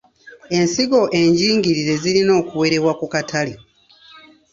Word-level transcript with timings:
Ensigo 0.57 1.01
enjingirire 1.19 1.93
zirina 2.01 2.31
okuwerebwa 2.41 2.91
ku 2.99 3.05
katale. 3.13 3.53